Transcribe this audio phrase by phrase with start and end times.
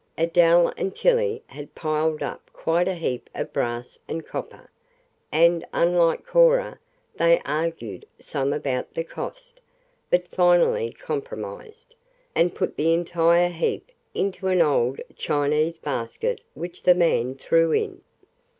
[0.17, 4.67] Adele and Tillie had piled up quite a heap of brass and copper,
[5.31, 6.79] and, unlike Cora,
[7.17, 9.61] they argued some about the cost,
[10.09, 11.93] but finally compromised,
[12.33, 18.01] and put the entire heap into an old Chinese basket which the man "threw in."